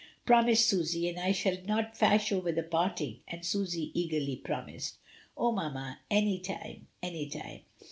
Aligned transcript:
Promise, 0.25 0.65
Susy, 0.65 1.07
and 1.07 1.19
I 1.19 1.31
shall 1.31 1.57
not 1.67 1.95
fash 1.95 2.31
over 2.31 2.51
the 2.51 2.63
parting," 2.63 3.19
and 3.27 3.45
Susy 3.45 3.91
eagerly 3.93 4.35
promised. 4.35 4.97
"Oh, 5.37 5.51
mamma, 5.51 5.99
any 6.09 6.39
time, 6.39 6.87
any 7.03 7.29
time." 7.29 7.59